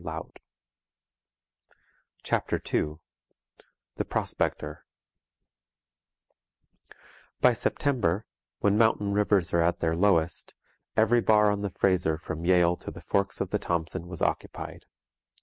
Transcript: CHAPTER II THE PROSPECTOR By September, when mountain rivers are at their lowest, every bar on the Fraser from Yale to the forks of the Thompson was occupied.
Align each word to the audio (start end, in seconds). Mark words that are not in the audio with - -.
CHAPTER 2.23 2.59
II 2.73 2.95
THE 3.97 4.03
PROSPECTOR 4.05 4.83
By 7.39 7.53
September, 7.53 8.25
when 8.61 8.79
mountain 8.79 9.13
rivers 9.13 9.53
are 9.53 9.61
at 9.61 9.77
their 9.79 9.95
lowest, 9.95 10.55
every 10.97 11.21
bar 11.21 11.51
on 11.51 11.61
the 11.61 11.69
Fraser 11.69 12.17
from 12.17 12.45
Yale 12.45 12.75
to 12.77 12.89
the 12.89 13.01
forks 13.01 13.39
of 13.41 13.51
the 13.51 13.59
Thompson 13.59 14.07
was 14.07 14.23
occupied. 14.23 14.87